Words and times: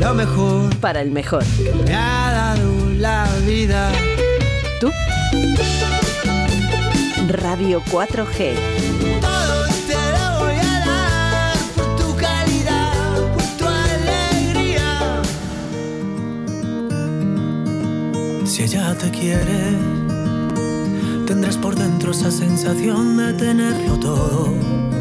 lo 0.00 0.14
mejor 0.14 0.74
para 0.76 1.02
el 1.02 1.10
mejor. 1.10 1.44
me 1.84 1.94
ha 1.94 2.32
dado 2.32 2.90
la 2.96 3.28
vida. 3.46 3.92
¿Tú? 4.80 4.90
Radio 7.28 7.82
4G. 7.90 8.54
Todo 9.20 9.66
te 9.86 9.94
lo 9.94 10.40
voy 10.40 10.56
a 10.56 10.78
dar 10.86 11.56
por 11.76 11.96
tu 11.96 12.16
calidad, 12.16 13.14
por 13.34 13.44
tu 13.58 13.66
alegría. 13.66 15.22
Si 18.46 18.62
ella 18.62 18.94
te 18.96 19.10
quiere, 19.10 19.76
tendrás 21.26 21.58
por 21.58 21.76
dentro 21.76 22.12
esa 22.12 22.30
sensación 22.30 23.16
de 23.18 23.32
tenerlo 23.34 23.98
todo. 24.00 24.99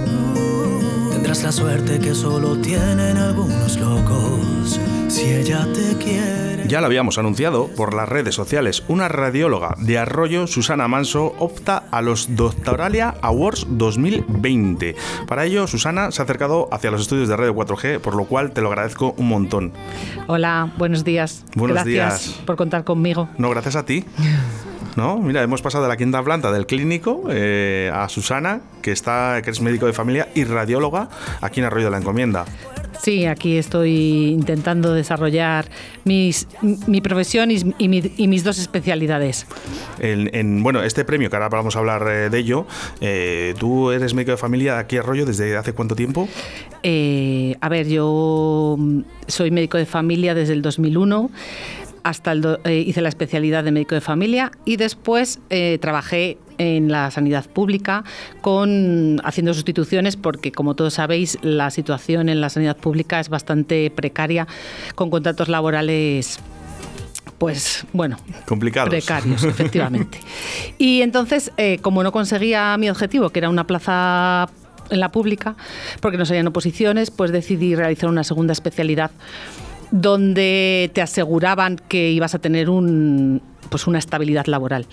Tendrás 1.30 1.46
la 1.46 1.52
suerte 1.52 2.00
que 2.00 2.16
solo 2.16 2.58
tienen 2.58 3.16
algunos 3.18 3.78
locos. 3.78 4.80
Si 5.10 5.26
ella 5.32 5.68
te 5.76 5.96
quiere. 6.04 6.68
Ya 6.68 6.80
lo 6.80 6.88
habíamos 6.88 7.20
anunciado 7.20 7.68
por 7.68 7.94
las 7.94 8.10
redes 8.10 8.34
sociales. 8.34 8.84
Una 8.88 9.10
radióloga 9.10 9.76
de 9.78 10.00
Arroyo, 10.00 10.48
Susana 10.48 10.88
Manso, 10.88 11.36
opta 11.38 11.84
a 11.92 12.02
los 12.02 12.36
Doctoralia 12.36 13.14
Awards 13.22 13.68
2020. 13.70 14.96
Para 15.28 15.46
ello, 15.46 15.68
Susana 15.68 16.10
se 16.10 16.20
ha 16.20 16.26
acercado 16.26 16.68
hacia 16.72 16.90
los 16.90 17.02
estudios 17.02 17.28
de 17.28 17.38
Radio 17.38 17.54
4G, 17.54 18.00
por 18.00 18.16
lo 18.16 18.26
cual 18.26 18.50
te 18.50 18.62
lo 18.62 18.70
agradezco 18.70 19.14
un 19.16 19.28
montón. 19.28 19.72
Hola, 20.26 20.74
buenos 20.80 21.04
días. 21.04 21.46
Buenos 21.54 21.76
Gracias 21.76 22.26
días. 22.26 22.42
por 22.44 22.56
contar 22.56 22.84
conmigo. 22.86 23.30
No, 23.38 23.52
gracias 23.52 23.76
a 23.76 23.86
ti. 23.86 24.04
¿No? 25.00 25.18
Mira, 25.18 25.42
hemos 25.42 25.62
pasado 25.62 25.86
de 25.86 25.88
la 25.88 25.96
quinta 25.96 26.22
planta 26.22 26.52
del 26.52 26.66
clínico 26.66 27.24
eh, 27.32 27.90
a 27.94 28.10
Susana, 28.10 28.60
que, 28.82 28.92
está, 28.92 29.42
que 29.42 29.50
es 29.50 29.62
médico 29.62 29.86
de 29.86 29.94
familia 29.94 30.28
y 30.36 30.44
radióloga 30.44 31.08
aquí 31.40 31.62
en 31.62 31.68
Arroyo 31.68 31.86
de 31.86 31.92
la 31.92 31.98
Encomienda. 32.00 32.44
Sí, 33.02 33.26
aquí 33.26 33.58
estoy 33.58 34.26
intentando 34.32 34.94
desarrollar 34.94 35.70
mis, 36.04 36.50
mi 36.86 37.00
profesión 37.00 37.50
y, 37.50 37.62
y 37.78 37.88
mi- 37.88 38.12
y 38.18 38.28
mis 38.28 38.44
dos 38.44 38.60
especialidades. 38.60 39.48
En, 40.00 40.30
en, 40.36 40.62
bueno, 40.64 40.84
este 40.84 41.06
premio, 41.06 41.30
que 41.30 41.38
ahora 41.38 41.48
vamos 41.48 41.78
a 41.78 41.80
hablar 41.80 42.06
eh, 42.10 42.30
de 42.30 42.38
ello, 42.38 42.66
eh, 43.00 43.54
tú 43.58 43.92
eres 43.92 44.14
médico 44.14 44.32
de 44.32 44.38
familia 44.38 44.80
aquí 44.80 44.98
en 44.98 45.04
Arroyo 45.04 45.26
desde 45.26 45.56
hace 45.56 45.72
cuánto 45.72 45.96
tiempo? 45.96 46.28
Eh, 46.84 47.56
a 47.62 47.70
ver, 47.70 47.88
yo 47.88 48.76
mm, 48.78 49.00
soy 49.28 49.50
médico 49.50 49.78
de 49.78 49.86
familia 49.86 50.36
desde 50.36 50.52
el 50.52 50.62
2001. 50.62 51.30
Hasta 52.04 52.32
el 52.32 52.42
do- 52.42 52.60
eh, 52.64 52.84
hice 52.86 53.02
la 53.02 53.10
especialidad 53.10 53.64
de 53.64 53.72
médico 53.72 53.96
de 53.96 54.02
familia 54.02 54.52
y 54.66 54.78
después 54.78 55.40
eh, 55.50 55.78
trabajé 55.82 56.38
en 56.58 56.92
la 56.92 57.10
sanidad 57.12 57.46
pública 57.50 58.04
con 58.42 59.22
haciendo 59.24 59.54
sustituciones 59.54 60.16
porque 60.18 60.52
como 60.52 60.76
todos 60.76 60.96
sabéis 60.96 61.38
la 61.42 61.70
situación 61.72 62.28
en 62.30 62.42
la 62.42 62.50
sanidad 62.50 62.76
pública 62.78 63.20
es 63.20 63.30
bastante 63.30 63.90
precaria 63.92 64.48
con 64.96 65.10
contratos 65.10 65.48
laborales 65.50 66.40
pues 67.38 67.86
bueno 67.94 68.18
Complicados. 68.46 68.90
Precarios, 68.90 69.44
efectivamente. 69.46 70.20
Y 70.78 71.02
entonces, 71.02 71.52
eh, 71.58 71.78
como 71.82 72.04
no 72.04 72.12
conseguía 72.12 72.76
mi 72.78 72.90
objetivo, 72.90 73.30
que 73.30 73.40
era 73.40 73.50
una 73.50 73.66
plaza 73.66 74.50
en 74.90 75.00
la 75.00 75.12
pública, 75.12 75.56
porque 76.02 76.18
no 76.18 76.26
salían 76.26 76.48
oposiciones, 76.48 77.12
pues 77.12 77.32
decidí 77.32 77.76
realizar 77.76 78.10
una 78.10 78.24
segunda 78.24 78.52
especialidad 78.54 79.12
donde 79.92 80.92
te 80.94 81.02
aseguraban 81.02 81.78
que 81.88 82.12
ibas 82.12 82.36
a 82.36 82.40
tener 82.40 82.70
un, 82.70 83.42
pues 83.70 83.88
una 83.88 84.00
estabilidad 84.00 84.46
laboral. 84.48 84.86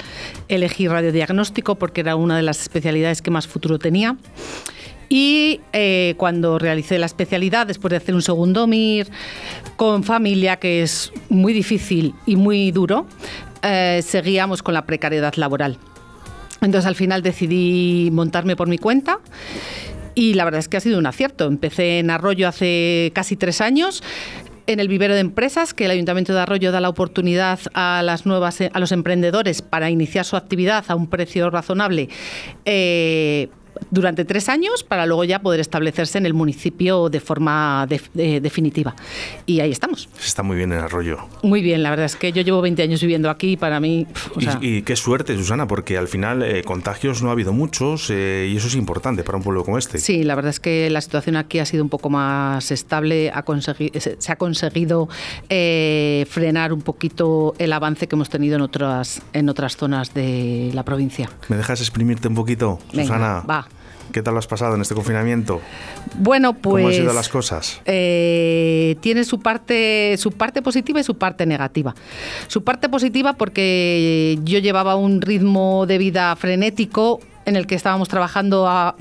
Elegí 0.49 0.89
radiodiagnóstico 0.89 1.77
porque 1.77 2.01
era 2.03 2.17
una 2.17 2.37
de 2.37 2.43
las 2.43 2.61
especialidades 2.61 3.23
que 3.23 3.31
más 3.31 3.47
futuro 3.47 3.79
tenía. 3.79 4.17
Y 5.09 5.61
eh, 5.73 6.15
cuando 6.17 6.59
realicé 6.59 6.99
la 6.99 7.07
especialidad, 7.07 7.67
después 7.67 7.91
de 7.91 7.99
hacer 7.99 8.15
un 8.15 8.23
segundo 8.23 8.67
MIR 8.67 9.09
con 9.77 10.03
familia, 10.03 10.57
que 10.57 10.83
es 10.83 11.13
muy 11.29 11.53
difícil 11.53 12.15
y 12.27 12.37
muy 12.37 12.73
duro, 12.73 13.07
eh, 13.63 14.01
seguíamos 14.03 14.63
con 14.63 14.75
la 14.75 14.85
precariedad 14.85 15.35
laboral. 15.35 15.79
Entonces 16.61 16.87
al 16.87 16.97
final 16.97 17.23
decidí 17.23 18.11
montarme 18.13 18.57
por 18.57 18.67
mi 18.67 18.79
cuenta 18.79 19.21
y 20.15 20.35
la 20.35 20.45
verdad 20.45 20.59
es 20.59 20.69
que 20.69 20.79
ha 20.79 20.81
sido 20.81 20.99
un 20.99 21.07
acierto. 21.07 21.45
Empecé 21.45 22.01
en 22.01 22.11
Arroyo 22.11 22.49
hace 22.49 23.13
casi 23.15 23.37
tres 23.37 23.61
años 23.61 24.03
en 24.67 24.81
el 24.81 24.89
vivero 24.89 25.15
de 25.15 25.21
empresas 25.21 25.75
que 25.75 25.85
el 25.85 25.91
Ayuntamiento 25.91 26.35
de 26.35 26.41
Arroyo 26.41 26.73
da 26.73 26.81
la 26.81 26.89
oportunidad 26.89 27.59
a 27.75 28.03
las 28.05 28.27
nuevas 28.27 28.61
a 28.61 28.79
los 28.79 28.93
emprendedores 28.93 29.63
para 29.63 29.91
iniciar 29.91 30.25
su 30.25 30.37
actividad 30.37 30.85
a 30.89 30.95
un 30.95 31.09
precio 31.09 31.51
razonable. 31.51 32.09
eh, 32.65 33.49
durante 33.91 34.25
tres 34.25 34.49
años 34.49 34.83
para 34.85 35.07
luego 35.07 35.25
ya 35.25 35.41
poder 35.41 35.61
establecerse 35.61 36.19
en 36.19 36.27
el 36.27 36.35
municipio 36.35 37.09
de 37.09 37.21
forma 37.21 37.87
de- 37.89 38.41
definitiva. 38.41 38.95
Y 39.47 39.61
ahí 39.61 39.71
estamos. 39.71 40.09
Está 40.25 40.43
muy 40.43 40.57
bien 40.57 40.73
en 40.73 40.79
Arroyo. 40.81 41.19
Muy 41.43 41.63
bien, 41.63 41.83
la 41.83 41.91
verdad 41.91 42.07
es 42.07 42.17
que 42.17 42.33
yo 42.33 42.43
llevo 42.43 42.61
20 42.63 42.83
años 42.83 43.01
viviendo 43.01 43.31
aquí 43.31 43.53
y 43.53 43.57
para 43.57 43.81
mí... 43.81 44.07
pf, 44.13 44.31
o 44.37 44.41
sea, 44.41 44.59
y, 44.61 44.77
y 44.79 44.83
qué 44.83 44.97
suerte, 44.97 45.37
Susana, 45.37 45.67
porque 45.67 45.97
al 45.99 46.09
final 46.09 46.43
eh, 46.43 46.63
contagios 46.65 47.23
no 47.23 47.29
ha 47.29 47.33
habido 47.33 47.53
muchos 47.53 48.11
eh, 48.11 48.49
y 48.53 48.57
eso 48.57 48.67
es 48.69 48.75
importante 48.75 49.23
para 49.25 49.39
un 49.39 49.45
pueblo 49.45 49.65
como 49.65 49.79
este. 49.79 49.99
Sí, 49.99 50.25
la 50.25 50.35
verdad 50.35 50.51
es 50.51 50.61
que 50.61 50.89
la 50.91 51.01
situación 51.01 51.37
aquí 51.37 51.59
ha 51.59 51.67
sido 51.67 51.83
un 51.83 51.89
poco 51.91 52.11
más 52.11 52.71
estable, 52.71 53.31
ha 53.31 53.45
se 54.01 54.17
se 54.19 54.33
ha 54.33 54.37
conseguido 54.37 55.09
eh, 55.49 56.27
frenar 56.29 56.73
un 56.73 56.83
poquito 56.83 57.55
el 57.59 57.73
avance 57.73 58.07
que 58.09 58.15
hemos 58.17 58.29
tenido 58.29 58.57
en 58.57 58.63
otras, 58.63 59.23
en 59.33 59.49
otras 59.49 59.77
zonas 59.77 60.13
de 60.15 60.71
la 60.75 60.85
provincia. 60.85 61.31
¿Me 61.49 61.57
dejas 61.57 61.81
exprimirte 61.81 62.29
un 62.29 62.35
poquito, 62.35 62.79
Venga, 62.93 63.05
Susana? 63.05 63.43
va. 63.49 63.69
¿Qué 64.13 64.23
tal 64.23 64.35
lo 64.35 64.39
has 64.39 64.47
pasado 64.47 64.75
en 64.75 64.81
este 64.81 64.95
confinamiento? 64.95 65.61
Bueno, 66.19 66.55
pues... 66.55 66.83
¿Cómo 66.83 66.89
han 66.89 66.95
sido 66.95 67.13
las 67.13 67.29
cosas? 67.29 67.81
eh, 67.85 68.97
tiene 69.01 69.25
su 69.25 69.41
parte, 69.41 70.17
su 70.19 70.33
parte 70.33 70.63
positiva 70.63 71.01
y 71.01 71.05
su 71.05 71.17
parte 71.17 71.47
negativa. 71.47 71.95
Su 72.47 72.65
parte 72.65 72.89
positiva 72.89 73.35
porque 73.35 74.39
yo 74.45 74.59
llevaba 74.59 74.97
un 74.97 75.21
ritmo 75.21 75.87
de 75.87 75.99
vida 75.99 76.35
frenético 76.37 77.21
en 77.45 77.57
el 77.57 77.67
que 77.67 77.75
estábamos 77.75 78.09
trabajando 78.09 78.67
a, 78.69 78.97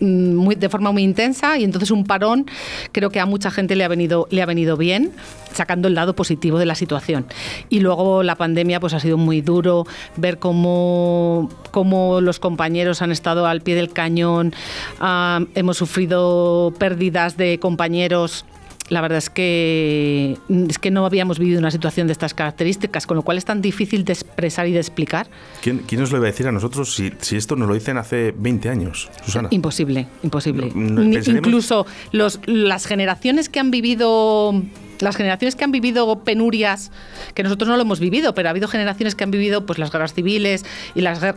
muy, 0.00 0.54
de 0.54 0.68
forma 0.68 0.92
muy 0.92 1.02
intensa 1.02 1.58
y 1.58 1.64
entonces 1.64 1.90
un 1.90 2.04
parón 2.04 2.46
creo 2.92 3.10
que 3.10 3.20
a 3.20 3.26
mucha 3.26 3.50
gente 3.50 3.76
le 3.76 3.84
ha 3.84 3.88
venido 3.88 4.26
le 4.30 4.42
ha 4.42 4.46
venido 4.46 4.76
bien 4.76 5.12
sacando 5.52 5.88
el 5.88 5.94
lado 5.94 6.14
positivo 6.14 6.58
de 6.58 6.66
la 6.66 6.74
situación. 6.74 7.26
Y 7.68 7.80
luego 7.80 8.22
la 8.22 8.36
pandemia 8.36 8.80
pues 8.80 8.94
ha 8.94 9.00
sido 9.00 9.16
muy 9.16 9.40
duro 9.40 9.86
ver 10.16 10.38
cómo, 10.38 11.48
cómo 11.70 12.20
los 12.20 12.38
compañeros 12.38 13.02
han 13.02 13.10
estado 13.10 13.46
al 13.46 13.60
pie 13.60 13.74
del 13.74 13.92
cañón 13.92 14.54
ah, 15.00 15.40
hemos 15.54 15.76
sufrido 15.76 16.72
pérdidas 16.78 17.36
de 17.36 17.58
compañeros 17.58 18.44
la 18.90 19.00
verdad 19.00 19.18
es 19.18 19.30
que 19.30 20.36
es 20.68 20.78
que 20.78 20.90
no 20.90 21.06
habíamos 21.06 21.38
vivido 21.38 21.58
una 21.58 21.70
situación 21.70 22.06
de 22.08 22.12
estas 22.12 22.34
características, 22.34 23.06
con 23.06 23.16
lo 23.16 23.22
cual 23.22 23.38
es 23.38 23.44
tan 23.44 23.62
difícil 23.62 24.04
de 24.04 24.12
expresar 24.12 24.66
y 24.68 24.72
de 24.72 24.78
explicar. 24.80 25.28
¿Quién, 25.62 25.78
quién 25.86 26.00
nos 26.00 26.10
lo 26.10 26.18
iba 26.18 26.26
a 26.26 26.30
decir 26.30 26.46
a 26.48 26.52
nosotros 26.52 26.94
si, 26.94 27.12
si 27.20 27.36
esto 27.36 27.56
nos 27.56 27.68
lo 27.68 27.74
dicen 27.74 27.96
hace 27.96 28.34
20 28.36 28.68
años, 28.68 29.08
Susana? 29.24 29.48
Imposible, 29.52 30.06
imposible. 30.22 30.70
No, 30.74 31.02
Incluso 31.02 31.86
los, 32.12 32.40
las 32.46 32.84
generaciones 32.86 33.48
que 33.48 33.60
han 33.60 33.70
vivido 33.70 34.60
las 35.00 35.16
generaciones 35.16 35.56
que 35.56 35.64
han 35.64 35.72
vivido 35.72 36.24
penurias, 36.24 36.90
que 37.34 37.42
nosotros 37.42 37.66
no 37.70 37.76
lo 37.76 37.82
hemos 37.82 38.00
vivido, 38.00 38.34
pero 38.34 38.48
ha 38.48 38.50
habido 38.50 38.68
generaciones 38.68 39.14
que 39.14 39.24
han 39.24 39.30
vivido 39.30 39.64
pues 39.64 39.78
las 39.78 39.90
guerras 39.90 40.12
civiles 40.12 40.66
y 40.94 41.00
las 41.00 41.22
guer- 41.22 41.36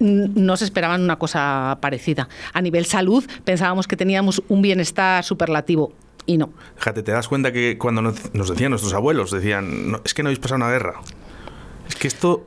no 0.00 0.56
se 0.56 0.64
esperaban 0.64 1.02
una 1.02 1.16
cosa 1.18 1.76
parecida. 1.82 2.28
A 2.54 2.62
nivel 2.62 2.86
salud 2.86 3.22
pensábamos 3.44 3.86
que 3.86 3.96
teníamos 3.96 4.42
un 4.48 4.62
bienestar 4.62 5.24
superlativo 5.24 5.92
y 6.26 6.36
no. 6.38 6.50
Fíjate, 6.76 7.02
te 7.02 7.12
das 7.12 7.28
cuenta 7.28 7.52
que 7.52 7.76
cuando 7.78 8.02
nos, 8.02 8.34
nos 8.34 8.48
decían 8.48 8.70
nuestros 8.70 8.94
abuelos, 8.94 9.30
decían, 9.30 9.90
"No, 9.92 10.00
es 10.04 10.14
que 10.14 10.22
no 10.22 10.28
habéis 10.28 10.38
pasado 10.40 10.56
una 10.56 10.70
guerra. 10.70 10.94
Es 11.88 11.96
que 11.96 12.08
esto... 12.08 12.46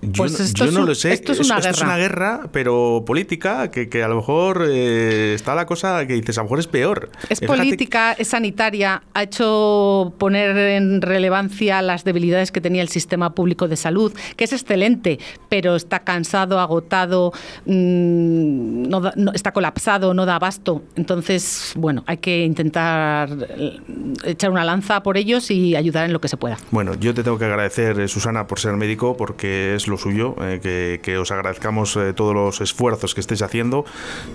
Yo, 0.00 0.12
Pues 0.12 0.38
no- 0.38 0.44
esto 0.44 0.58
yo 0.58 0.64
es 0.66 0.72
no 0.74 0.80
un- 0.82 0.86
lo 0.86 0.94
sé. 0.94 1.12
esto 1.12 1.32
es 1.32 1.40
una 1.40 1.56
esto 1.58 1.70
es 1.70 1.76
guerra. 1.76 1.88
una 1.88 1.96
guerra, 1.98 2.40
pero 2.52 3.02
política, 3.04 3.68
que, 3.72 3.88
que 3.88 4.04
a 4.04 4.06
lo 4.08 4.14
mejor 4.14 4.64
eh, 4.70 5.32
está 5.34 5.56
la 5.56 5.66
cosa 5.66 6.06
que 6.06 6.12
dices, 6.14 6.38
a 6.38 6.42
lo 6.42 6.44
mejor 6.44 6.60
es 6.60 6.68
peor. 6.68 7.10
Es 7.28 7.40
fíjate- 7.40 7.46
política, 7.58 8.12
es 8.12 8.28
sanitaria, 8.28 9.02
ha 9.12 9.22
hecho 9.24 10.14
poner 10.18 10.56
en 10.56 11.02
relevancia 11.02 11.82
las 11.82 12.04
debilidades 12.04 12.52
que 12.52 12.60
tenía 12.60 12.80
el 12.82 12.90
sistema 12.90 13.34
público 13.34 13.66
de 13.66 13.74
salud, 13.76 14.12
que 14.36 14.44
es 14.44 14.52
excelente, 14.52 15.18
pero 15.48 15.74
está 15.74 15.98
cansado, 16.04 16.60
agotado, 16.60 17.32
mm, 17.66 18.57
no 18.88 19.00
da- 19.00 19.12
no- 19.16 19.32
está 19.32 19.52
colapsado, 19.52 20.14
no 20.14 20.26
da 20.26 20.36
abasto. 20.36 20.82
Entonces, 20.96 21.72
bueno, 21.76 22.02
hay 22.06 22.16
que 22.18 22.44
intentar 22.44 23.28
eh, 23.48 23.80
echar 24.24 24.50
una 24.50 24.64
lanza 24.64 25.02
por 25.02 25.16
ellos 25.16 25.50
y 25.50 25.76
ayudar 25.76 26.06
en 26.06 26.12
lo 26.12 26.20
que 26.20 26.28
se 26.28 26.36
pueda. 26.36 26.56
Bueno, 26.70 26.94
yo 26.94 27.14
te 27.14 27.22
tengo 27.22 27.38
que 27.38 27.44
agradecer, 27.44 28.00
eh, 28.00 28.08
Susana, 28.08 28.46
por 28.46 28.58
ser 28.60 28.72
médico, 28.74 29.16
porque 29.16 29.74
es 29.74 29.86
lo 29.88 29.96
suyo, 29.98 30.34
eh, 30.42 30.60
que, 30.62 31.00
que 31.02 31.18
os 31.18 31.30
agradezcamos 31.30 31.96
eh, 31.96 32.12
todos 32.12 32.34
los 32.34 32.60
esfuerzos 32.60 33.14
que 33.14 33.20
estáis 33.20 33.42
haciendo. 33.42 33.84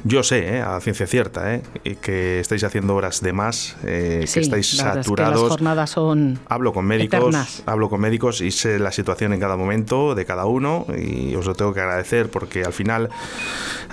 Yo 0.04 0.24
sé, 0.24 0.58
eh, 0.58 0.62
a 0.62 0.80
ciencia 0.82 1.08
cierta, 1.08 1.56
eh, 1.56 1.62
que 2.02 2.40
estáis 2.40 2.64
haciendo 2.64 2.96
horas 2.96 3.22
de 3.22 3.34
más, 3.34 3.76
eh, 3.84 4.24
Sí, 4.28 4.36
que 4.36 4.40
estáis 4.42 4.78
verdad 4.78 4.92
es 4.92 4.98
que 4.98 5.04
saturados. 5.04 5.42
las 5.42 5.50
jornadas 5.50 5.90
son 5.90 6.40
Hablo 6.48 6.74
con 6.74 6.86
médicos, 6.86 7.20
eternas. 7.20 7.64
hablo 7.66 7.90
con 7.90 8.02
médicos 8.02 8.42
y 8.42 8.52
sé 8.52 8.80
la 8.80 8.92
situación 8.92 9.34
en 9.34 9.40
cada 9.40 9.58
momento 9.58 10.16
de 10.16 10.26
cada 10.26 10.46
uno 10.46 10.86
y 10.98 11.34
os 11.36 11.46
lo 11.46 11.56
tengo 11.56 11.74
que 11.74 11.80
agradecer 11.82 12.30
porque 12.30 12.64
al 12.64 12.74
final 12.74 13.10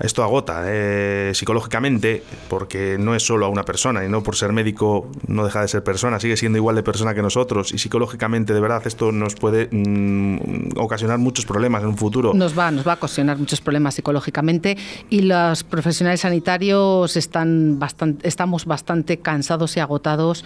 esto 0.02 0.22
agota 0.22 0.49
eh, 0.66 1.32
psicológicamente, 1.34 2.22
porque 2.48 2.96
no 2.98 3.14
es 3.14 3.22
solo 3.22 3.46
a 3.46 3.48
una 3.48 3.62
persona, 3.64 4.04
y 4.04 4.08
no 4.08 4.22
por 4.22 4.36
ser 4.36 4.52
médico 4.52 5.10
no 5.26 5.44
deja 5.44 5.62
de 5.62 5.68
ser 5.68 5.82
persona, 5.82 6.18
sigue 6.20 6.36
siendo 6.36 6.58
igual 6.58 6.76
de 6.76 6.82
persona 6.82 7.14
que 7.14 7.22
nosotros, 7.22 7.72
y 7.72 7.78
psicológicamente 7.78 8.52
de 8.54 8.60
verdad 8.60 8.82
esto 8.86 9.12
nos 9.12 9.34
puede 9.34 9.68
mm, 9.70 10.78
ocasionar 10.78 11.18
muchos 11.18 11.46
problemas 11.46 11.82
en 11.82 11.88
un 11.88 11.96
futuro. 11.96 12.32
Nos 12.34 12.58
va, 12.58 12.70
nos 12.70 12.86
va 12.86 12.92
a 12.92 12.94
ocasionar 12.96 13.38
muchos 13.38 13.60
problemas 13.60 13.94
psicológicamente 13.94 14.76
y 15.08 15.22
los 15.22 15.64
profesionales 15.64 16.20
sanitarios 16.20 17.16
están 17.16 17.78
bastante, 17.78 18.26
estamos 18.28 18.64
bastante 18.64 19.18
cansados 19.18 19.76
y 19.76 19.80
agotados. 19.80 20.44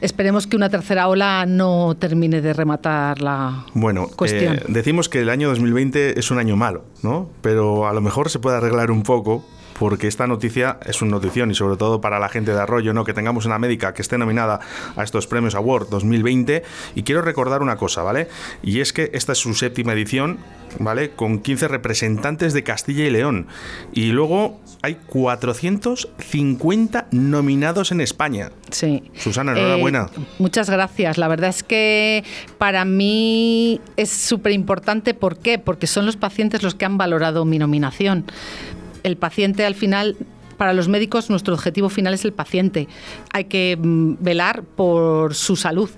Esperemos 0.00 0.46
que 0.46 0.56
una 0.56 0.68
tercera 0.68 1.08
ola 1.08 1.44
no 1.46 1.96
termine 1.98 2.40
de 2.40 2.52
rematar 2.52 3.20
la 3.20 3.64
Bueno, 3.74 4.08
cuestión. 4.16 4.56
eh, 4.56 4.62
decimos 4.68 5.08
que 5.08 5.20
el 5.20 5.28
año 5.30 5.48
2020 5.48 6.18
es 6.18 6.30
un 6.30 6.38
año 6.38 6.56
malo, 6.56 6.84
¿no? 7.04 7.28
Pero 7.42 7.86
a 7.86 7.92
lo 7.92 8.00
mejor 8.00 8.30
se 8.30 8.40
puede 8.40 8.56
arreglar 8.56 8.90
un 8.90 9.02
poco. 9.04 9.44
Porque 9.78 10.06
esta 10.06 10.26
noticia 10.26 10.78
es 10.86 11.02
una 11.02 11.12
notición 11.12 11.50
y 11.50 11.54
sobre 11.54 11.76
todo 11.76 12.00
para 12.00 12.18
la 12.18 12.28
gente 12.28 12.52
de 12.52 12.60
Arroyo, 12.60 12.94
¿no? 12.94 13.04
Que 13.04 13.14
tengamos 13.14 13.46
una 13.46 13.58
médica 13.58 13.94
que 13.94 14.02
esté 14.02 14.18
nominada 14.18 14.60
a 14.96 15.02
estos 15.02 15.26
premios 15.26 15.54
Award 15.54 15.88
2020. 15.88 16.62
Y 16.94 17.02
quiero 17.02 17.22
recordar 17.22 17.62
una 17.62 17.76
cosa, 17.76 18.02
¿vale? 18.02 18.28
Y 18.62 18.80
es 18.80 18.92
que 18.92 19.10
esta 19.12 19.32
es 19.32 19.38
su 19.38 19.54
séptima 19.54 19.92
edición, 19.92 20.38
¿vale? 20.78 21.10
Con 21.10 21.40
15 21.40 21.68
representantes 21.68 22.52
de 22.52 22.62
Castilla 22.62 23.04
y 23.04 23.10
León. 23.10 23.46
Y 23.92 24.12
luego 24.12 24.60
hay 24.82 24.96
450 25.06 27.06
nominados 27.10 27.92
en 27.92 28.00
España. 28.00 28.50
Sí. 28.70 29.02
Susana, 29.16 29.52
enhorabuena. 29.52 30.10
Eh, 30.16 30.20
muchas 30.38 30.70
gracias. 30.70 31.18
La 31.18 31.28
verdad 31.28 31.50
es 31.50 31.62
que 31.62 32.24
para 32.58 32.84
mí 32.84 33.80
es 33.96 34.10
súper 34.10 34.52
importante. 34.52 35.14
¿Por 35.14 35.38
qué? 35.38 35.58
Porque 35.58 35.86
son 35.86 36.06
los 36.06 36.16
pacientes 36.16 36.62
los 36.62 36.74
que 36.74 36.84
han 36.84 36.98
valorado 36.98 37.44
mi 37.44 37.58
nominación. 37.58 38.24
El 39.04 39.16
paciente 39.16 39.64
al 39.64 39.76
final... 39.76 40.16
Para 40.56 40.72
los 40.72 40.86
médicos 40.86 41.30
nuestro 41.30 41.52
objetivo 41.54 41.88
final 41.88 42.14
es 42.14 42.24
el 42.24 42.32
paciente. 42.32 42.86
Hay 43.32 43.46
que 43.46 43.76
mm, 43.76 44.18
velar 44.20 44.62
por 44.62 45.34
su 45.34 45.56
salud. 45.56 45.90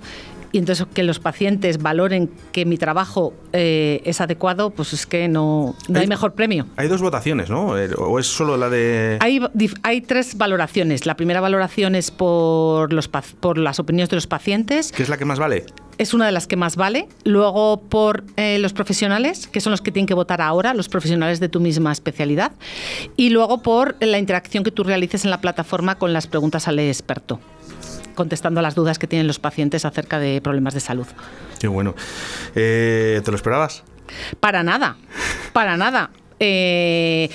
Y 0.53 0.59
entonces 0.59 0.87
que 0.95 1.03
los 1.03 1.19
pacientes 1.19 1.83
valoren 1.83 2.31
que 2.53 2.65
mi 2.65 2.79
trabajo 2.79 3.35
eh, 3.53 4.01
es 4.07 4.23
adecuado, 4.23 4.71
pues 4.71 4.95
es 4.95 5.05
que 5.05 5.29
no, 5.29 5.75
no 5.89 6.01
hay 6.01 6.07
mejor 6.07 6.33
premio. 6.33 6.67
Hay 6.77 6.89
dos 6.89 7.03
votaciones, 7.03 7.51
¿no? 7.51 7.77
Eh, 7.77 7.91
¿O 7.99 8.19
es 8.19 8.27
solo 8.27 8.57
la 8.57 8.71
de...? 8.71 9.19
Hay, 9.21 9.41
hay 9.83 10.01
tres 10.01 10.39
valoraciones. 10.39 11.05
La 11.05 11.17
primera 11.17 11.43
valoración 11.43 11.95
es 11.95 12.11
por, 12.11 12.95
los, 12.95 13.09
por 13.09 13.59
las 13.59 13.79
opiniones 13.79 14.09
de 14.09 14.17
los 14.17 14.27
pacientes. 14.27 14.93
¿Qué 14.93 15.03
es 15.03 15.11
la 15.11 15.19
que 15.19 15.27
más 15.27 15.39
vale? 15.39 15.67
Es 15.99 16.13
una 16.13 16.27
de 16.27 16.33
las 16.33 16.47
que 16.47 16.57
más 16.57 16.77
vale. 16.77 17.09
Luego 17.25 17.81
por 17.81 18.25
eh, 18.37 18.59
los 18.59 18.73
profesionales, 18.73 19.47
que 19.47 19.61
son 19.61 19.71
los 19.71 19.81
que 19.81 19.91
tienen 19.91 20.07
que 20.07 20.15
votar 20.15 20.41
ahora, 20.41 20.75
los 20.75 20.89
profesionales 20.89 21.41
de 21.41 21.49
tu 21.49 21.61
misma 21.61 21.93
especialidad. 21.93 22.53
Y 23.17 23.31
luego 23.31 23.63
por 23.63 23.97
la 24.01 24.19
interacción 24.19 24.65
que 24.65 24.71
tú 24.71 24.85
realices 24.85 25.25
en 25.25 25.31
la 25.31 25.41
plataforma 25.41 25.97
con 25.97 26.13
las 26.13 26.27
preguntas 26.27 26.69
al 26.69 26.79
experto, 26.79 27.41
contestando 28.15 28.61
a 28.61 28.63
las 28.63 28.75
dudas 28.75 28.99
que 28.99 29.07
tienen 29.07 29.27
los 29.27 29.39
pacientes 29.39 29.85
acerca 29.85 30.19
de 30.19 30.41
problemas 30.41 30.75
de 30.75 30.81
salud. 30.81 31.07
Qué 31.59 31.69
bueno. 31.69 31.95
Eh, 32.55 33.21
¿Te 33.25 33.31
lo 33.31 33.37
esperabas? 33.37 33.83
Para 34.41 34.63
nada, 34.63 34.97
para 35.53 35.77
nada. 35.77 36.11
Eh, 36.41 37.31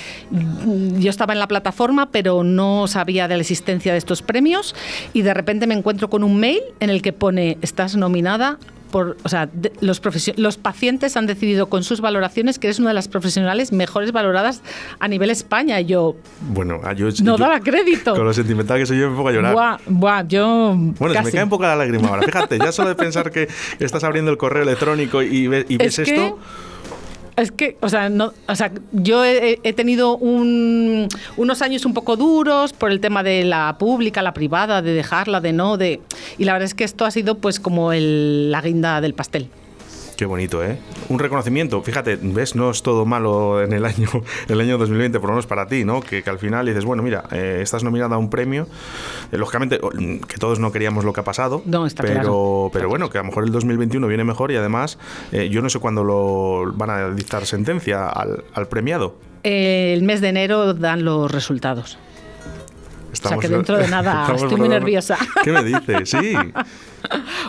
yo 0.98 1.10
estaba 1.10 1.32
en 1.32 1.38
la 1.40 1.48
plataforma, 1.48 2.10
pero 2.10 2.44
no 2.44 2.86
sabía 2.86 3.26
de 3.28 3.36
la 3.36 3.40
existencia 3.42 3.92
de 3.92 3.98
estos 3.98 4.22
premios 4.22 4.74
y 5.12 5.22
de 5.22 5.34
repente 5.34 5.66
me 5.66 5.74
encuentro 5.74 6.08
con 6.08 6.22
un 6.22 6.38
mail 6.38 6.60
en 6.80 6.90
el 6.90 7.02
que 7.02 7.12
pone 7.12 7.58
estás 7.62 7.96
nominada 7.96 8.58
por, 8.92 9.16
o 9.24 9.28
sea, 9.30 9.48
de- 9.50 9.72
los, 9.80 10.02
los 10.36 10.58
pacientes 10.58 11.16
han 11.16 11.26
decidido 11.26 11.70
con 11.70 11.82
sus 11.82 12.02
valoraciones 12.02 12.58
que 12.58 12.66
eres 12.66 12.78
una 12.78 12.88
de 12.90 12.94
las 12.94 13.08
profesionales 13.08 13.72
mejores 13.72 14.12
valoradas 14.12 14.60
a 15.00 15.08
nivel 15.08 15.30
España. 15.30 15.80
Y 15.80 15.86
yo 15.86 16.14
Bueno, 16.50 16.78
ah, 16.84 16.92
yo... 16.92 17.06
no 17.06 17.12
yo- 17.12 17.36
daba 17.38 17.58
crédito. 17.60 18.14
Con 18.14 18.24
lo 18.26 18.34
sentimental 18.34 18.78
que 18.78 18.84
soy 18.84 19.00
yo 19.00 19.08
me 19.10 19.16
pongo 19.16 19.30
a 19.30 19.32
llorar. 19.32 19.54
Buah, 19.54 19.78
buah, 19.86 20.28
yo 20.28 20.74
Bueno, 20.76 21.14
se 21.14 21.22
me 21.22 21.30
cae 21.32 21.42
un 21.44 21.48
poco 21.48 21.62
la 21.62 21.74
lágrima 21.74 22.08
ahora. 22.08 22.22
Fíjate, 22.22 22.58
ya 22.58 22.70
solo 22.70 22.90
de 22.90 22.94
pensar 22.94 23.30
que 23.30 23.48
estás 23.80 24.04
abriendo 24.04 24.30
el 24.30 24.36
correo 24.36 24.62
electrónico 24.62 25.22
y, 25.22 25.46
ve- 25.46 25.64
y 25.70 25.78
ves 25.78 25.98
Es 25.98 26.06
que- 26.06 26.14
esto... 26.14 26.38
Es 27.34 27.50
que, 27.50 27.78
o 27.80 27.88
sea, 27.88 28.10
no, 28.10 28.32
o 28.46 28.54
sea 28.56 28.70
yo 28.92 29.24
he, 29.24 29.58
tenido 29.72 30.18
un- 30.18 31.08
unos 31.38 31.62
años 31.62 31.86
un 31.86 31.94
poco 31.94 32.16
duros 32.16 32.74
por 32.74 32.90
el 32.90 33.00
tema 33.00 33.22
de 33.22 33.44
la 33.44 33.76
pública, 33.78 34.20
la 34.22 34.34
privada, 34.34 34.82
de 34.82 34.92
dejarla, 34.92 35.40
de 35.40 35.52
no, 35.54 35.78
de 35.78 36.00
y 36.36 36.44
la 36.44 36.52
verdad 36.52 36.66
es 36.66 36.74
que 36.74 36.84
esto 36.84 37.06
ha 37.06 37.10
sido 37.10 37.38
pues 37.38 37.58
como 37.58 37.92
el, 37.92 38.50
la 38.50 38.60
guinda 38.60 39.00
del 39.00 39.14
pastel. 39.14 39.48
Qué 40.22 40.26
bonito, 40.26 40.62
¿eh? 40.62 40.78
Un 41.08 41.18
reconocimiento. 41.18 41.82
Fíjate, 41.82 42.16
ves, 42.22 42.54
no 42.54 42.70
es 42.70 42.84
todo 42.84 43.04
malo 43.04 43.60
en 43.60 43.72
el 43.72 43.84
año, 43.84 44.08
el 44.48 44.60
año 44.60 44.78
2020, 44.78 45.18
por 45.18 45.30
lo 45.30 45.34
menos 45.34 45.46
para 45.48 45.66
ti, 45.66 45.84
¿no? 45.84 46.00
Que, 46.00 46.22
que 46.22 46.30
al 46.30 46.38
final 46.38 46.64
dices, 46.64 46.84
bueno, 46.84 47.02
mira, 47.02 47.24
eh, 47.32 47.58
estás 47.60 47.82
nominada 47.82 48.14
a 48.14 48.18
un 48.18 48.30
premio. 48.30 48.68
Eh, 49.32 49.36
lógicamente, 49.36 49.80
o- 49.82 49.90
que 49.90 50.36
todos 50.38 50.60
no 50.60 50.70
queríamos 50.70 51.04
lo 51.04 51.12
que 51.12 51.18
ha 51.18 51.24
pasado. 51.24 51.62
No, 51.64 51.86
está 51.86 52.04
pero, 52.04 52.14
claro. 52.14 52.70
Pero 52.72 52.88
bueno, 52.88 53.10
que 53.10 53.18
a 53.18 53.22
lo 53.22 53.26
mejor 53.30 53.42
el 53.42 53.50
2021 53.50 54.06
viene 54.06 54.22
mejor 54.22 54.52
y 54.52 54.56
además, 54.56 54.96
eh, 55.32 55.48
yo 55.48 55.60
no 55.60 55.68
sé 55.68 55.80
cuándo 55.80 56.04
lo 56.04 56.72
van 56.72 56.90
a 56.90 57.08
dictar 57.10 57.44
sentencia 57.44 58.08
al, 58.08 58.44
al 58.54 58.68
premiado. 58.68 59.16
El 59.42 60.04
mes 60.04 60.20
de 60.20 60.28
enero 60.28 60.72
dan 60.72 61.04
los 61.04 61.32
resultados. 61.32 61.98
Estamos- 63.12 63.40
que 63.40 63.48
dentro 63.48 63.76
de 63.76 63.88
nada, 63.88 64.32
estoy 64.32 64.54
muy 64.56 64.68
nerviosa. 64.68 65.18
¿Qué 65.42 65.50
me 65.50 65.64
dices? 65.64 66.10
Sí. 66.10 66.32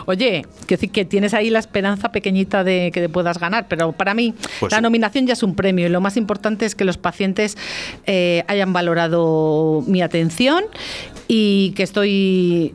Oye, 0.06 0.46
quiero 0.66 0.80
decir 0.80 0.90
que 0.90 1.04
tienes 1.04 1.34
ahí 1.34 1.50
la 1.50 1.58
esperanza 1.58 2.10
pequeñita 2.12 2.64
de 2.64 2.90
que 2.92 3.00
te 3.00 3.08
puedas 3.08 3.38
ganar, 3.38 3.66
pero 3.68 3.92
para 3.92 4.14
mí 4.14 4.34
Pues 4.60 4.72
la 4.72 4.78
sí. 4.78 4.82
nominación 4.82 5.26
ya 5.26 5.32
es 5.34 5.42
un 5.42 5.54
premio 5.54 5.86
y 5.86 5.88
lo 5.90 6.00
más 6.00 6.16
importante 6.16 6.66
es 6.66 6.74
que 6.74 6.84
los 6.84 6.98
pacientes 6.98 7.56
eh, 8.06 8.44
hayan 8.48 8.72
valorado 8.72 9.82
mi 9.86 10.02
atención 10.02 10.64
y 11.28 11.72
que 11.76 11.82
estoy, 11.82 12.74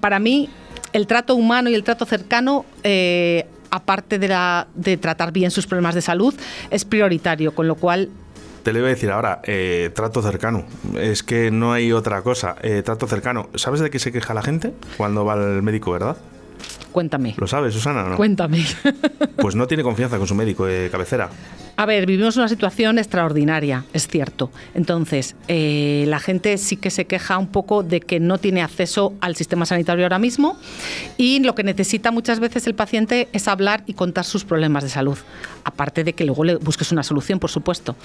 para 0.00 0.18
mí, 0.18 0.48
el 0.92 1.06
trato 1.06 1.34
humano 1.34 1.68
y 1.70 1.74
el 1.74 1.84
trato 1.84 2.04
cercano... 2.06 2.64
eh, 2.82 3.46
aparte 3.70 4.20
de, 4.20 4.28
la, 4.28 4.68
de 4.76 4.96
tratar 4.98 5.32
bien 5.32 5.50
sus 5.50 5.66
problemas 5.66 5.96
de 5.96 6.00
salud, 6.00 6.32
es 6.70 6.84
prioritario, 6.84 7.56
con 7.56 7.66
lo 7.66 7.74
cual 7.74 8.08
Te 8.62 8.72
le 8.72 8.78
voy 8.78 8.86
a 8.86 8.90
decir 8.90 9.10
ahora, 9.10 9.40
eh, 9.42 9.90
trato 9.92 10.22
cercano. 10.22 10.64
Es 10.96 11.24
que 11.24 11.50
no 11.50 11.72
hay 11.72 11.90
otra 11.90 12.22
cosa. 12.22 12.54
Eh, 12.62 12.82
trato 12.84 13.08
cercano. 13.08 13.48
¿Sabes 13.56 13.80
de 13.80 13.90
qué 13.90 13.98
se 13.98 14.12
queja 14.12 14.32
la 14.32 14.42
gente 14.42 14.72
cuando 14.96 15.24
va 15.24 15.32
al 15.32 15.60
médico, 15.64 15.90
verdad? 15.90 16.16
Cuéntame, 16.94 17.34
¿Lo 17.36 17.48
sabes, 17.48 17.74
Susana? 17.74 18.04
o 18.04 18.08
no? 18.10 18.16
cuéntame. 18.16 18.64
Pues 19.36 19.56
no 19.56 19.66
tiene 19.66 19.82
confianza 19.82 20.16
con 20.16 20.26
su 20.26 20.34
médico 20.34 20.64
de 20.64 20.88
cabecera. 20.90 21.28
A 21.76 21.84
ver, 21.86 22.06
vivimos 22.06 22.36
una 22.36 22.48
situación 22.48 22.98
extraordinaria, 22.98 23.84
es 23.92 24.06
cierto. 24.06 24.50
Entonces, 24.74 25.34
eh, 25.48 26.04
la 26.06 26.18
gente 26.20 26.56
sí 26.56 26.76
que 26.76 26.88
se 26.90 27.04
queja 27.06 27.36
un 27.36 27.48
poco 27.48 27.82
de 27.82 28.00
que 28.00 28.20
no 28.20 28.38
tiene 28.38 28.62
acceso 28.62 29.12
al 29.20 29.34
sistema 29.36 29.66
sanitario 29.66 30.04
ahora 30.04 30.18
mismo 30.20 30.56
y 31.18 31.40
lo 31.40 31.54
que 31.56 31.64
necesita 31.64 32.10
muchas 32.12 32.38
veces 32.40 32.66
el 32.68 32.74
paciente 32.74 33.28
es 33.32 33.48
hablar 33.48 33.82
y 33.86 33.94
contar 33.94 34.24
sus 34.24 34.44
problemas 34.44 34.84
de 34.84 34.88
salud. 34.88 35.18
Aparte 35.64 36.04
de 36.04 36.12
que 36.14 36.24
luego 36.24 36.44
le 36.44 36.54
busques 36.56 36.90
una 36.92 37.02
solución, 37.02 37.38
por 37.40 37.50
supuesto. 37.50 37.96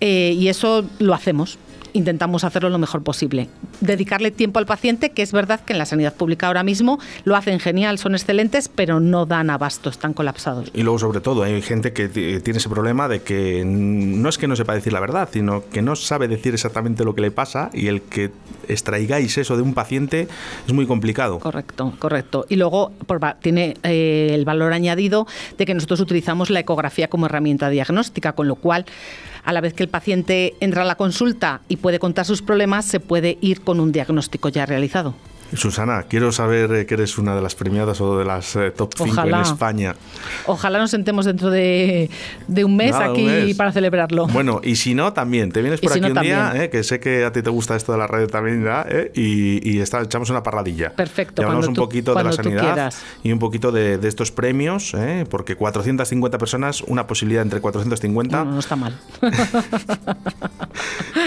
Eh, 0.00 0.34
y 0.36 0.48
eso 0.48 0.84
lo 0.98 1.14
hacemos. 1.14 1.56
Intentamos 1.98 2.44
hacerlo 2.44 2.70
lo 2.70 2.78
mejor 2.78 3.02
posible. 3.02 3.48
Dedicarle 3.80 4.30
tiempo 4.30 4.60
al 4.60 4.66
paciente, 4.66 5.10
que 5.10 5.22
es 5.22 5.32
verdad 5.32 5.58
que 5.58 5.72
en 5.72 5.80
la 5.80 5.84
sanidad 5.84 6.14
pública 6.14 6.46
ahora 6.46 6.62
mismo 6.62 7.00
lo 7.24 7.34
hacen 7.34 7.58
genial, 7.58 7.98
son 7.98 8.14
excelentes, 8.14 8.68
pero 8.68 9.00
no 9.00 9.26
dan 9.26 9.50
abasto, 9.50 9.90
están 9.90 10.12
colapsados. 10.14 10.70
Y 10.74 10.84
luego, 10.84 11.00
sobre 11.00 11.20
todo, 11.20 11.42
hay 11.42 11.60
gente 11.60 11.92
que 11.92 12.08
t- 12.08 12.40
tiene 12.40 12.58
ese 12.58 12.68
problema 12.68 13.08
de 13.08 13.22
que 13.22 13.64
no 13.66 14.28
es 14.28 14.38
que 14.38 14.46
no 14.46 14.54
sepa 14.54 14.74
decir 14.74 14.92
la 14.92 15.00
verdad, 15.00 15.28
sino 15.32 15.64
que 15.68 15.82
no 15.82 15.96
sabe 15.96 16.28
decir 16.28 16.54
exactamente 16.54 17.04
lo 17.04 17.16
que 17.16 17.20
le 17.22 17.32
pasa 17.32 17.68
y 17.74 17.88
el 17.88 18.02
que 18.02 18.30
extraigáis 18.68 19.36
eso 19.36 19.56
de 19.56 19.62
un 19.62 19.74
paciente 19.74 20.28
es 20.68 20.72
muy 20.72 20.86
complicado. 20.86 21.40
Correcto, 21.40 21.94
correcto. 21.98 22.46
Y 22.48 22.54
luego 22.56 22.92
por 23.06 23.18
tiene 23.40 23.74
eh, 23.82 24.30
el 24.34 24.44
valor 24.44 24.72
añadido 24.72 25.26
de 25.56 25.66
que 25.66 25.74
nosotros 25.74 25.98
utilizamos 25.98 26.50
la 26.50 26.60
ecografía 26.60 27.08
como 27.08 27.26
herramienta 27.26 27.68
diagnóstica, 27.70 28.34
con 28.34 28.46
lo 28.46 28.54
cual, 28.54 28.86
a 29.44 29.52
la 29.52 29.60
vez 29.60 29.74
que 29.74 29.82
el 29.82 29.88
paciente 29.88 30.54
entra 30.60 30.82
a 30.82 30.86
la 30.86 30.96
consulta 30.96 31.60
y 31.68 31.76
puede 31.76 31.98
contar 31.98 32.24
sus 32.24 32.42
problemas, 32.42 32.84
se 32.84 33.00
puede 33.00 33.38
ir 33.40 33.62
con 33.62 33.80
un 33.80 33.92
diagnóstico 33.92 34.48
ya 34.48 34.66
realizado. 34.66 35.14
Susana, 35.54 36.04
quiero 36.08 36.30
saber 36.32 36.72
eh, 36.72 36.86
que 36.86 36.94
eres 36.94 37.16
una 37.18 37.34
de 37.34 37.40
las 37.42 37.54
premiadas 37.54 38.00
o 38.00 38.18
de 38.18 38.24
las 38.24 38.54
eh, 38.56 38.70
top 38.70 38.92
5 38.96 39.22
en. 39.22 39.34
España. 39.42 39.94
Ojalá 40.46 40.78
nos 40.78 40.90
sentemos 40.90 41.24
dentro 41.24 41.50
de, 41.50 42.10
de 42.46 42.64
un 42.64 42.76
mes 42.76 42.90
Nada, 42.92 43.06
un 43.10 43.12
aquí 43.12 43.24
mes. 43.24 43.56
para 43.56 43.72
celebrarlo. 43.72 44.26
Bueno, 44.26 44.60
y 44.62 44.76
si 44.76 44.94
no, 44.94 45.12
también. 45.12 45.50
Te 45.52 45.62
vienes 45.62 45.80
por 45.80 45.90
si 45.92 45.98
aquí 46.00 46.12
no, 46.12 46.20
un 46.20 46.26
día, 46.26 46.52
eh, 46.64 46.70
que 46.70 46.82
sé 46.84 47.00
que 47.00 47.24
a 47.24 47.32
ti 47.32 47.42
te 47.42 47.50
gusta 47.50 47.76
esto 47.76 47.92
de 47.92 47.98
la 47.98 48.06
red 48.06 48.28
también, 48.28 48.66
eh, 48.88 49.10
y, 49.14 49.76
y 49.76 49.80
está- 49.80 50.02
echamos 50.02 50.28
una 50.30 50.42
parradilla. 50.42 50.90
Perfecto, 50.94 51.40
Y 51.42 51.44
hablamos 51.44 51.68
un 51.68 51.74
tú- 51.74 51.80
poquito 51.82 52.14
de 52.14 52.24
la 52.24 52.32
sanidad 52.32 52.92
y 53.22 53.32
un 53.32 53.38
poquito 53.38 53.72
de, 53.72 53.98
de 53.98 54.08
estos 54.08 54.30
premios, 54.30 54.92
eh, 54.94 55.24
porque 55.30 55.56
450 55.56 56.36
personas, 56.38 56.82
una 56.82 57.06
posibilidad 57.06 57.42
entre 57.42 57.60
450. 57.60 58.44
no, 58.44 58.52
no 58.52 58.58
está 58.58 58.76
mal. 58.76 58.98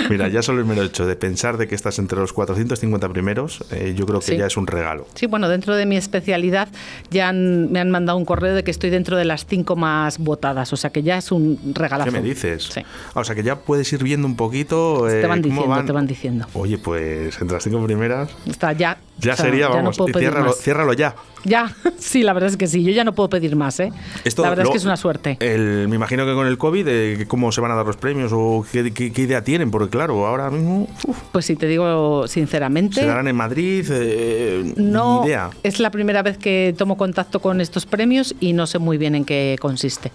Mira, 0.10 0.28
ya 0.28 0.42
solo 0.42 0.60
el 0.60 0.66
mero 0.66 0.84
hecho 0.84 1.06
de 1.06 1.16
pensar 1.16 1.58
de 1.58 1.68
que 1.68 1.76
estás 1.76 2.00
entre 2.00 2.20
los 2.20 2.34
450 2.34 3.10
primeros, 3.10 3.64
eh, 3.72 3.94
yo 3.96 4.06
creo 4.06 4.20
que 4.20 4.26
Sí. 4.28 4.38
ya 4.38 4.46
es 4.48 4.58
un 4.58 4.68
regalo. 4.68 5.06
Sí, 5.16 5.26
bueno, 5.28 5.50
dentro 5.50 5.76
de 5.76 5.86
mi 5.86 5.98
especialidad 5.98 6.68
ya 7.10 7.30
han- 7.30 7.72
me 7.72 7.80
han 7.80 7.92
mandado 7.92 8.18
un 8.18 8.26
correo 8.26 8.54
de 8.56 8.64
que 8.64 8.72
estoy 8.72 8.90
dentro 8.90 9.18
de 9.18 9.26
las 9.26 9.46
cinco 9.46 9.76
más 9.76 10.18
votadas, 10.18 10.72
o 10.74 10.78
sea 10.78 10.90
que 10.92 11.04
ya 11.04 11.18
es 11.18 11.32
un 11.32 11.60
regalazo. 11.74 12.12
¿Qué 12.12 12.20
me 12.20 12.28
dices? 12.28 12.64
Sí. 12.74 12.82
Ah, 13.14 13.20
o 13.22 13.24
sea 13.24 13.36
que 13.36 13.44
ya 13.44 13.58
puedes 13.58 13.92
ir 13.94 14.04
viendo 14.04 14.28
un 14.28 14.36
poquito. 14.36 15.06
Te 15.08 15.22
eh, 15.22 15.28
van 15.28 15.42
diciendo, 15.42 15.68
van. 15.68 15.86
te 15.86 15.92
van 15.92 16.08
diciendo. 16.08 16.46
Oye, 16.54 16.78
pues 16.78 17.40
entre 17.42 17.56
las 17.56 17.64
cinco 17.64 17.84
primeras. 17.86 18.30
Está 18.46 18.74
ya. 18.74 18.98
Ya 19.20 19.34
o 19.34 19.36
sea, 19.36 19.46
sería, 19.46 19.62
ya 19.66 19.70
no 19.70 19.76
vamos, 19.76 19.98
puedo 19.98 20.10
y 20.10 20.14
pedir 20.14 20.34
ciérralo, 20.56 20.94
ya. 20.94 21.16
Ya, 21.44 21.72
sí, 22.00 22.24
la 22.24 22.34
verdad 22.34 22.50
es 22.50 22.58
que 22.58 22.66
sí. 22.68 22.84
Yo 22.84 22.92
ya 22.92 23.04
no 23.04 23.14
puedo 23.14 23.30
pedir 23.30 23.56
más, 23.56 23.80
¿eh? 23.80 23.92
Esto, 24.24 24.42
la 24.42 24.50
verdad 24.50 24.66
es 24.66 24.72
que 24.72 24.78
es 24.78 24.86
una 24.86 24.98
suerte. 24.98 25.38
el- 25.40 25.88
me 25.88 25.96
imagino 25.96 26.26
que 26.26 26.34
con 26.34 26.48
el 26.48 26.58
COVID, 26.58 26.88
eh, 26.88 27.26
¿cómo 27.28 27.52
se 27.52 27.62
van 27.62 27.72
a 27.72 27.76
dar 27.76 27.86
los 27.86 27.98
premios 27.98 28.32
o 28.34 28.66
qué, 28.72 28.92
qué- 28.94 29.12
qué 29.12 29.22
idea 29.22 29.44
tienen? 29.44 29.70
Porque 29.70 29.91
claro, 29.92 30.26
ahora 30.26 30.50
mismo 30.50 30.88
uf, 31.06 31.18
Pues 31.32 31.46
si 31.46 31.56
te 31.56 31.68
digo 31.68 32.28
sinceramente. 32.28 33.02
se 33.02 33.06
darán 33.06 33.28
en 33.28 33.36
Madrid, 33.36 33.86
eh, 33.92 34.74
No, 34.78 35.22
ni 35.22 35.28
idea. 35.28 35.52
es 35.62 35.80
la 35.80 35.92
primera 35.92 36.24
vez 36.24 36.38
que 36.40 36.74
tomo 36.76 36.98
contacto 36.98 37.40
con 37.40 37.62
estos 37.62 37.86
premios 37.86 38.34
y 38.40 38.54
no 38.54 38.66
sé 38.66 38.80
muy 38.80 38.98
bien 38.98 39.14
en 39.14 39.26
qué 39.26 39.58
consiste. 39.62 40.12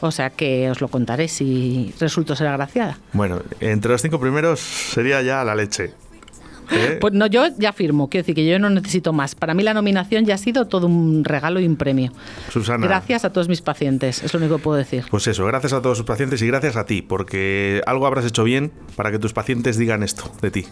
O 0.00 0.10
sea 0.10 0.30
que 0.30 0.68
os 0.70 0.80
lo 0.80 0.88
contaré 0.88 1.28
si 1.28 1.94
resulto 2.00 2.34
ser 2.34 2.48
agraciada. 2.48 2.98
Bueno, 3.12 3.40
entre 3.60 3.92
los 3.92 4.02
cinco 4.02 4.18
primeros 4.18 4.58
sería 4.58 5.22
ya 5.22 5.44
la 5.44 5.54
leche. 5.54 5.92
¿Eh? 6.70 6.98
Pues 7.00 7.14
no, 7.14 7.26
yo 7.26 7.46
ya 7.58 7.72
firmo, 7.72 8.08
quiero 8.08 8.22
decir 8.22 8.34
que 8.34 8.46
yo 8.46 8.58
no 8.58 8.70
necesito 8.70 9.12
más. 9.12 9.34
Para 9.34 9.54
mí 9.54 9.62
la 9.62 9.74
nominación 9.74 10.24
ya 10.24 10.34
ha 10.34 10.38
sido 10.38 10.66
todo 10.66 10.86
un 10.86 11.24
regalo 11.24 11.60
y 11.60 11.66
un 11.66 11.76
premio. 11.76 12.12
Susana. 12.50 12.86
Gracias 12.86 13.24
a 13.24 13.32
todos 13.32 13.48
mis 13.48 13.62
pacientes, 13.62 14.22
es 14.22 14.32
lo 14.32 14.40
único 14.40 14.56
que 14.56 14.62
puedo 14.62 14.76
decir. 14.76 15.04
Pues 15.10 15.26
eso, 15.26 15.44
gracias 15.46 15.72
a 15.72 15.82
todos 15.82 15.98
sus 15.98 16.06
pacientes 16.06 16.42
y 16.42 16.46
gracias 16.46 16.76
a 16.76 16.84
ti, 16.84 17.02
porque 17.02 17.82
algo 17.86 18.06
habrás 18.06 18.24
hecho 18.24 18.44
bien 18.44 18.72
para 18.96 19.10
que 19.10 19.18
tus 19.18 19.32
pacientes 19.32 19.78
digan 19.78 20.02
esto 20.02 20.30
de 20.42 20.50
ti. 20.50 20.66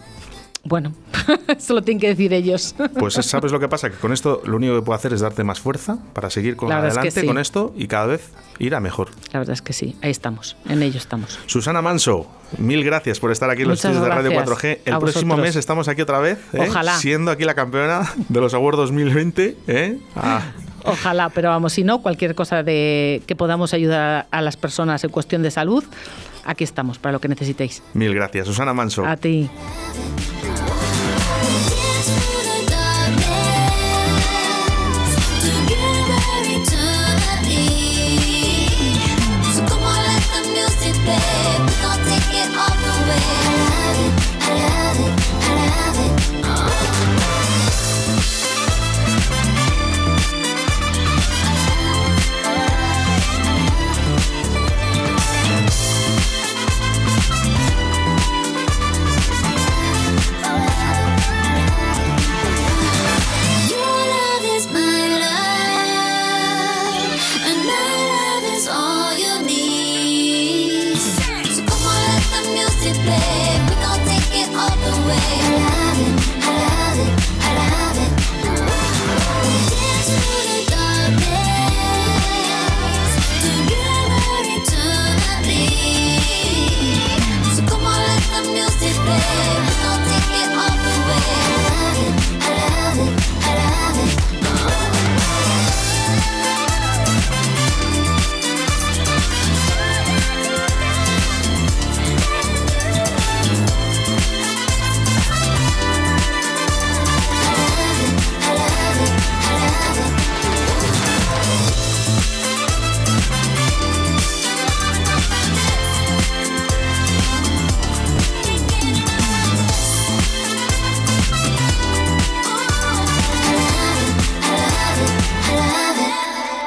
Bueno, 0.67 0.91
eso 1.47 1.73
lo 1.73 1.81
tienen 1.81 2.01
que 2.01 2.09
decir 2.09 2.33
ellos. 2.33 2.75
Pues 2.97 3.13
sabes 3.13 3.51
lo 3.51 3.59
que 3.59 3.67
pasa, 3.69 3.89
que 3.89 3.95
con 3.95 4.11
esto 4.11 4.41
lo 4.45 4.57
único 4.57 4.75
que 4.75 4.81
puedo 4.81 4.95
hacer 4.95 5.13
es 5.13 5.21
darte 5.21 5.43
más 5.43 5.59
fuerza 5.59 5.97
para 6.13 6.29
seguir 6.29 6.55
con 6.55 6.69
es 6.69 6.75
que 6.75 6.87
adelante 6.87 7.21
sí. 7.21 7.27
con 7.27 7.37
esto 7.37 7.73
y 7.77 7.87
cada 7.87 8.07
vez 8.07 8.31
ir 8.59 8.75
a 8.75 8.79
mejor. 8.79 9.09
La 9.31 9.39
verdad 9.39 9.53
es 9.53 9.61
que 9.61 9.71
sí, 9.71 9.95
ahí 10.01 10.11
estamos, 10.11 10.57
en 10.67 10.81
ello 10.81 10.97
estamos. 10.97 11.39
Susana 11.45 11.81
Manso, 11.81 12.27
mil 12.57 12.83
gracias 12.83 13.19
por 13.19 13.31
estar 13.31 13.49
aquí 13.49 13.61
en 13.61 13.69
los 13.69 13.77
estudios 13.77 14.01
de 14.03 14.09
Radio 14.09 14.31
gracias 14.31 14.57
4G. 14.57 14.79
El 14.85 14.99
próximo 14.99 15.37
mes 15.37 15.55
estamos 15.55 15.87
aquí 15.87 16.01
otra 16.01 16.19
vez, 16.19 16.39
¿eh? 16.53 16.65
Ojalá. 16.67 16.97
siendo 16.97 17.31
aquí 17.31 17.45
la 17.45 17.53
campeona 17.53 18.11
de 18.27 18.41
los 18.41 18.53
Awards 18.53 18.77
2020. 18.77 19.57
¿eh? 19.67 19.99
Ah, 20.15 20.41
Ojalá, 20.83 21.29
pero 21.29 21.49
vamos, 21.49 21.73
si 21.73 21.83
no, 21.83 22.01
cualquier 22.01 22.33
cosa 22.35 22.63
de 22.63 23.21
que 23.27 23.35
podamos 23.35 23.73
ayudar 23.73 24.27
a 24.31 24.41
las 24.41 24.57
personas 24.57 25.03
en 25.03 25.11
cuestión 25.11 25.43
de 25.43 25.51
salud, 25.51 25.83
aquí 26.45 26.63
estamos 26.63 26.97
para 26.97 27.13
lo 27.13 27.21
que 27.21 27.27
necesitéis. 27.27 27.83
mil 27.93 28.13
gracias, 28.13 28.47
Susana 28.47 28.73
Manso. 28.73 29.05
A 29.05 29.17
ti. 29.17 29.49